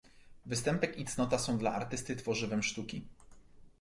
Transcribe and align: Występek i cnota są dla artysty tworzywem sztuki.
Występek 0.45 0.97
i 0.97 1.05
cnota 1.05 1.37
są 1.39 1.57
dla 1.57 1.73
artysty 1.73 2.15
tworzywem 2.15 2.63
sztuki. 2.63 3.07